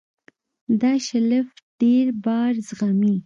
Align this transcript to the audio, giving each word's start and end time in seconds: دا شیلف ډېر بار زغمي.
دا 0.81 0.91
شیلف 1.07 1.47
ډېر 1.81 2.05
بار 2.25 2.53
زغمي. 2.67 3.15